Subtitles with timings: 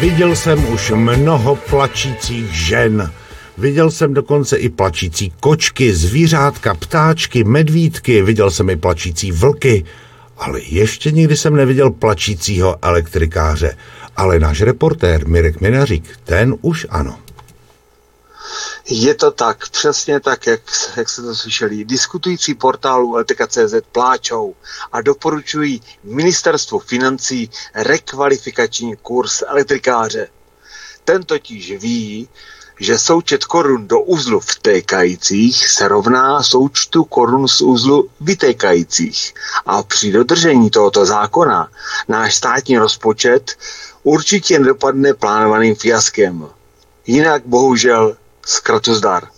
[0.00, 3.12] Viděl jsem už mnoho plačících žen.
[3.58, 9.84] Viděl jsem dokonce i plačící kočky, zvířátka, ptáčky, medvídky, viděl jsem i plačící vlky,
[10.38, 13.76] ale ještě nikdy jsem neviděl plačícího elektrikáře.
[14.16, 17.18] Ale náš reportér Mirek Minařík, ten už ano.
[18.92, 20.60] Je to tak, přesně tak, jak,
[20.96, 21.84] jak se to slyšeli.
[21.84, 24.54] Diskutující portálu LTK.cz pláčou
[24.92, 30.28] a doporučují ministerstvu financí rekvalifikační kurz elektrikáře.
[31.04, 32.28] Ten totiž ví,
[32.80, 39.34] že součet korun do uzlu vtékajících se rovná součtu korun z uzlu vytékajících.
[39.66, 41.70] A při dodržení tohoto zákona
[42.08, 43.56] náš státní rozpočet
[44.02, 46.48] určitě nedopadne plánovaným fiaskem.
[47.06, 48.16] Jinak bohužel
[48.46, 49.30] zkratozdar.